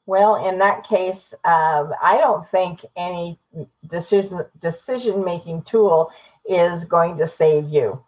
Well, 0.06 0.46
in 0.48 0.58
that 0.60 0.84
case, 0.84 1.34
um, 1.44 1.92
I 2.00 2.18
don't 2.18 2.46
think 2.48 2.84
any 2.96 3.38
decision 3.86 4.44
decision 4.60 5.24
making 5.24 5.62
tool 5.62 6.12
is 6.48 6.84
going 6.84 7.18
to 7.18 7.26
save 7.26 7.68
you. 7.68 8.02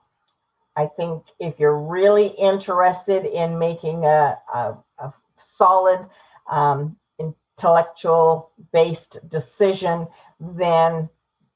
I 0.77 0.87
think 0.87 1.25
if 1.41 1.59
you're 1.59 1.77
really 1.77 2.29
interested 2.29 3.25
in 3.25 3.59
making 3.59 4.05
a, 4.05 4.39
a, 4.55 4.77
a 4.99 5.13
solid 5.37 6.09
um, 6.49 6.97
intellectual 7.19 8.53
based 8.73 9.19
decision, 9.29 10.07
then 10.39 11.09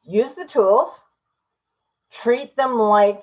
use 0.02 0.34
the 0.34 0.44
tools, 0.44 1.00
treat 2.10 2.56
them 2.56 2.80
like 2.80 3.22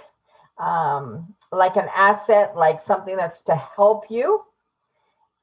um, 0.59 1.33
like 1.51 1.77
an 1.77 1.89
asset, 1.95 2.55
like 2.55 2.81
something 2.81 3.15
that's 3.15 3.41
to 3.41 3.55
help 3.55 4.11
you 4.11 4.43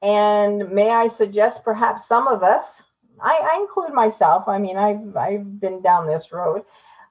and 0.01 0.69
may 0.69 0.89
I 0.89 1.07
suggest 1.07 1.63
perhaps 1.63 2.07
some 2.07 2.27
of 2.27 2.43
us, 2.43 2.83
I, 3.19 3.49
I 3.53 3.59
include 3.61 3.93
myself, 3.93 4.47
I 4.47 4.59
mean, 4.59 4.77
I've, 4.77 5.15
I've 5.15 5.59
been 5.59 5.81
down 5.81 6.07
this 6.07 6.31
road 6.31 6.63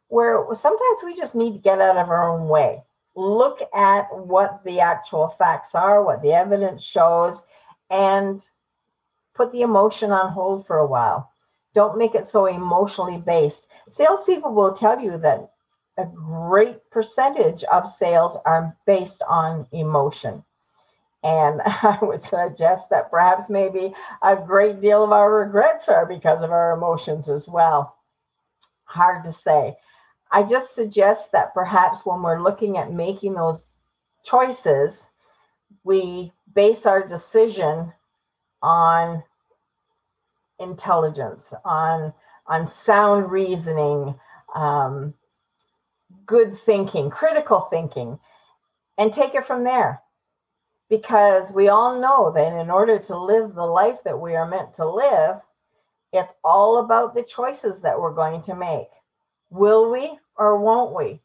where 0.08 0.44
sometimes 0.54 1.00
we 1.04 1.14
just 1.16 1.34
need 1.34 1.54
to 1.54 1.60
get 1.60 1.80
out 1.80 1.96
of 1.96 2.08
our 2.08 2.28
own 2.28 2.48
way. 2.48 2.82
Look 3.16 3.60
at 3.74 4.06
what 4.16 4.62
the 4.64 4.80
actual 4.80 5.28
facts 5.28 5.74
are, 5.74 6.04
what 6.04 6.22
the 6.22 6.32
evidence 6.32 6.84
shows, 6.84 7.42
and 7.90 8.44
put 9.34 9.50
the 9.50 9.62
emotion 9.62 10.12
on 10.12 10.32
hold 10.32 10.66
for 10.66 10.78
a 10.78 10.86
while. 10.86 11.32
Don't 11.74 11.98
make 11.98 12.14
it 12.14 12.26
so 12.26 12.46
emotionally 12.46 13.18
based. 13.18 13.66
Salespeople 13.88 14.54
will 14.54 14.74
tell 14.74 15.00
you 15.00 15.18
that 15.18 15.50
a 15.98 16.04
great 16.06 16.90
percentage 16.90 17.64
of 17.64 17.88
sales 17.88 18.36
are 18.44 18.76
based 18.86 19.22
on 19.28 19.66
emotion. 19.72 20.44
And 21.22 21.60
I 21.66 21.98
would 22.02 22.22
suggest 22.22 22.90
that 22.90 23.10
perhaps 23.10 23.48
maybe 23.48 23.94
a 24.22 24.36
great 24.36 24.80
deal 24.80 25.04
of 25.04 25.12
our 25.12 25.32
regrets 25.32 25.88
are 25.88 26.06
because 26.06 26.42
of 26.42 26.50
our 26.50 26.72
emotions 26.72 27.28
as 27.28 27.48
well. 27.48 27.96
Hard 28.84 29.24
to 29.24 29.32
say. 29.32 29.76
I 30.30 30.42
just 30.42 30.74
suggest 30.74 31.32
that 31.32 31.54
perhaps 31.54 32.04
when 32.04 32.22
we're 32.22 32.42
looking 32.42 32.78
at 32.78 32.92
making 32.92 33.34
those 33.34 33.74
choices, 34.24 35.06
we 35.84 36.32
base 36.54 36.84
our 36.84 37.06
decision 37.06 37.92
on 38.62 39.22
intelligence, 40.58 41.52
on 41.64 42.12
on 42.48 42.66
sound 42.66 43.30
reasoning, 43.30 44.14
um, 44.54 45.14
good 46.26 46.54
thinking, 46.54 47.10
critical 47.10 47.60
thinking, 47.70 48.18
and 48.98 49.12
take 49.12 49.34
it 49.34 49.46
from 49.46 49.64
there 49.64 50.02
because 50.88 51.52
we 51.52 51.68
all 51.68 52.00
know 52.00 52.32
that 52.32 52.60
in 52.60 52.70
order 52.70 52.98
to 52.98 53.18
live 53.18 53.54
the 53.54 53.64
life 53.64 54.02
that 54.04 54.20
we 54.20 54.34
are 54.34 54.48
meant 54.48 54.74
to 54.74 54.88
live, 54.88 55.40
it's 56.12 56.32
all 56.44 56.78
about 56.78 57.14
the 57.14 57.22
choices 57.22 57.82
that 57.82 58.00
we're 58.00 58.14
going 58.14 58.42
to 58.42 58.54
make. 58.54 58.88
Will 59.50 59.90
we 59.90 60.18
or 60.36 60.60
won't 60.60 60.94
we? 60.94 61.20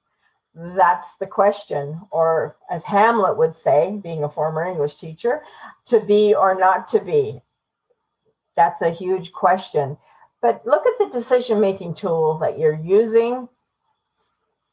That's 0.54 1.14
the 1.16 1.28
question. 1.28 2.02
Or, 2.12 2.58
as 2.70 2.84
Hamlet 2.84 3.38
would 3.38 3.56
say, 3.56 4.00
being 4.04 4.24
a 4.24 4.30
former 4.30 4.66
English 4.66 4.96
teacher, 4.96 5.44
to 5.86 6.00
be 6.00 6.34
or 6.34 6.56
not 6.56 6.88
to 6.90 7.00
be. 7.00 7.42
That's 8.56 8.82
a 8.82 8.90
huge 8.90 9.32
question. 9.32 9.98
But 10.42 10.66
look 10.66 10.86
at 10.86 10.98
the 10.98 11.10
decision 11.10 11.62
making 11.62 11.94
tool 11.94 12.40
that 12.40 12.60
you're 12.60 12.74
using. 12.74 13.48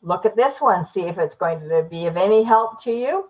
Look 0.02 0.24
at 0.26 0.36
this 0.36 0.60
one, 0.60 0.84
see 0.84 1.02
if 1.02 1.18
it's 1.18 1.34
going 1.34 1.68
to 1.68 1.86
be 1.90 2.06
of 2.06 2.16
any 2.16 2.42
help 2.42 2.82
to 2.84 2.92
you. 2.92 3.28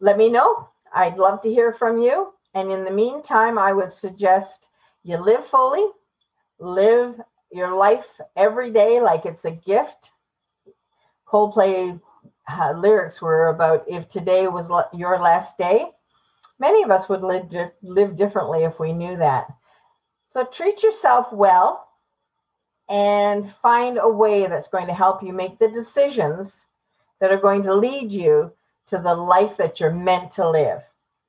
Let 0.00 0.16
me 0.16 0.28
know. 0.28 0.68
I'd 0.94 1.18
love 1.18 1.40
to 1.42 1.50
hear 1.50 1.72
from 1.72 2.00
you. 2.00 2.32
And 2.54 2.70
in 2.70 2.84
the 2.84 2.90
meantime, 2.90 3.58
I 3.58 3.72
would 3.72 3.92
suggest 3.92 4.68
you 5.04 5.16
live 5.16 5.46
fully, 5.46 5.86
live 6.58 7.20
your 7.50 7.74
life 7.76 8.06
every 8.36 8.70
day 8.70 9.00
like 9.00 9.26
it's 9.26 9.44
a 9.44 9.50
gift. 9.50 10.10
Coldplay 11.26 12.00
uh, 12.48 12.72
lyrics 12.72 13.22
were 13.22 13.48
about 13.48 13.84
if 13.88 14.08
today 14.08 14.48
was 14.48 14.70
your 14.92 15.18
last 15.20 15.58
day. 15.58 15.86
Many 16.58 16.82
of 16.82 16.90
us 16.90 17.08
would 17.08 17.22
live, 17.22 17.44
live 17.82 18.16
differently 18.16 18.64
if 18.64 18.78
we 18.78 18.92
knew 18.92 19.16
that. 19.16 19.46
So 20.26 20.44
treat 20.44 20.82
yourself 20.82 21.32
well 21.32 21.86
and 22.92 23.50
find 23.50 23.98
a 23.98 24.08
way 24.08 24.46
that's 24.46 24.68
going 24.68 24.86
to 24.86 24.92
help 24.92 25.22
you 25.22 25.32
make 25.32 25.58
the 25.58 25.70
decisions 25.70 26.66
that 27.20 27.30
are 27.30 27.40
going 27.40 27.62
to 27.62 27.74
lead 27.74 28.12
you 28.12 28.52
to 28.86 28.98
the 28.98 29.14
life 29.14 29.56
that 29.56 29.80
you're 29.80 29.94
meant 29.94 30.30
to 30.32 30.48
live. 30.48 30.82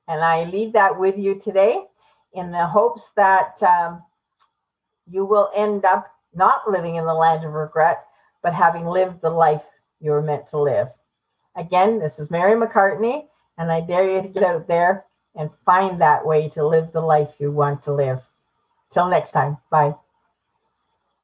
And 0.06 0.22
I 0.22 0.44
leave 0.44 0.74
that 0.74 1.00
with 1.00 1.16
you 1.16 1.40
today 1.40 1.82
in 2.34 2.50
the 2.50 2.66
hopes 2.66 3.12
that 3.16 3.62
um, 3.62 4.02
you 5.10 5.24
will 5.24 5.50
end 5.56 5.86
up 5.86 6.12
not 6.34 6.70
living 6.70 6.96
in 6.96 7.06
the 7.06 7.14
land 7.14 7.46
of 7.46 7.52
regret, 7.54 8.04
but 8.42 8.52
having 8.52 8.84
lived 8.84 9.22
the 9.22 9.30
life 9.30 9.64
you 10.00 10.10
were 10.10 10.20
meant 10.20 10.46
to 10.48 10.58
live. 10.58 10.88
Again, 11.56 11.98
this 11.98 12.18
is 12.18 12.30
Mary 12.30 12.60
McCartney, 12.60 13.24
and 13.56 13.72
I 13.72 13.80
dare 13.80 14.10
you 14.10 14.20
to 14.20 14.28
get 14.28 14.42
out 14.42 14.68
there 14.68 15.06
and 15.34 15.50
find 15.64 15.98
that 16.00 16.26
way 16.26 16.50
to 16.50 16.66
live 16.66 16.92
the 16.92 17.00
life 17.00 17.36
you 17.38 17.50
want 17.50 17.84
to 17.84 17.94
live. 17.94 18.20
Till 18.92 19.08
next 19.08 19.32
time, 19.32 19.56
bye. 19.70 19.94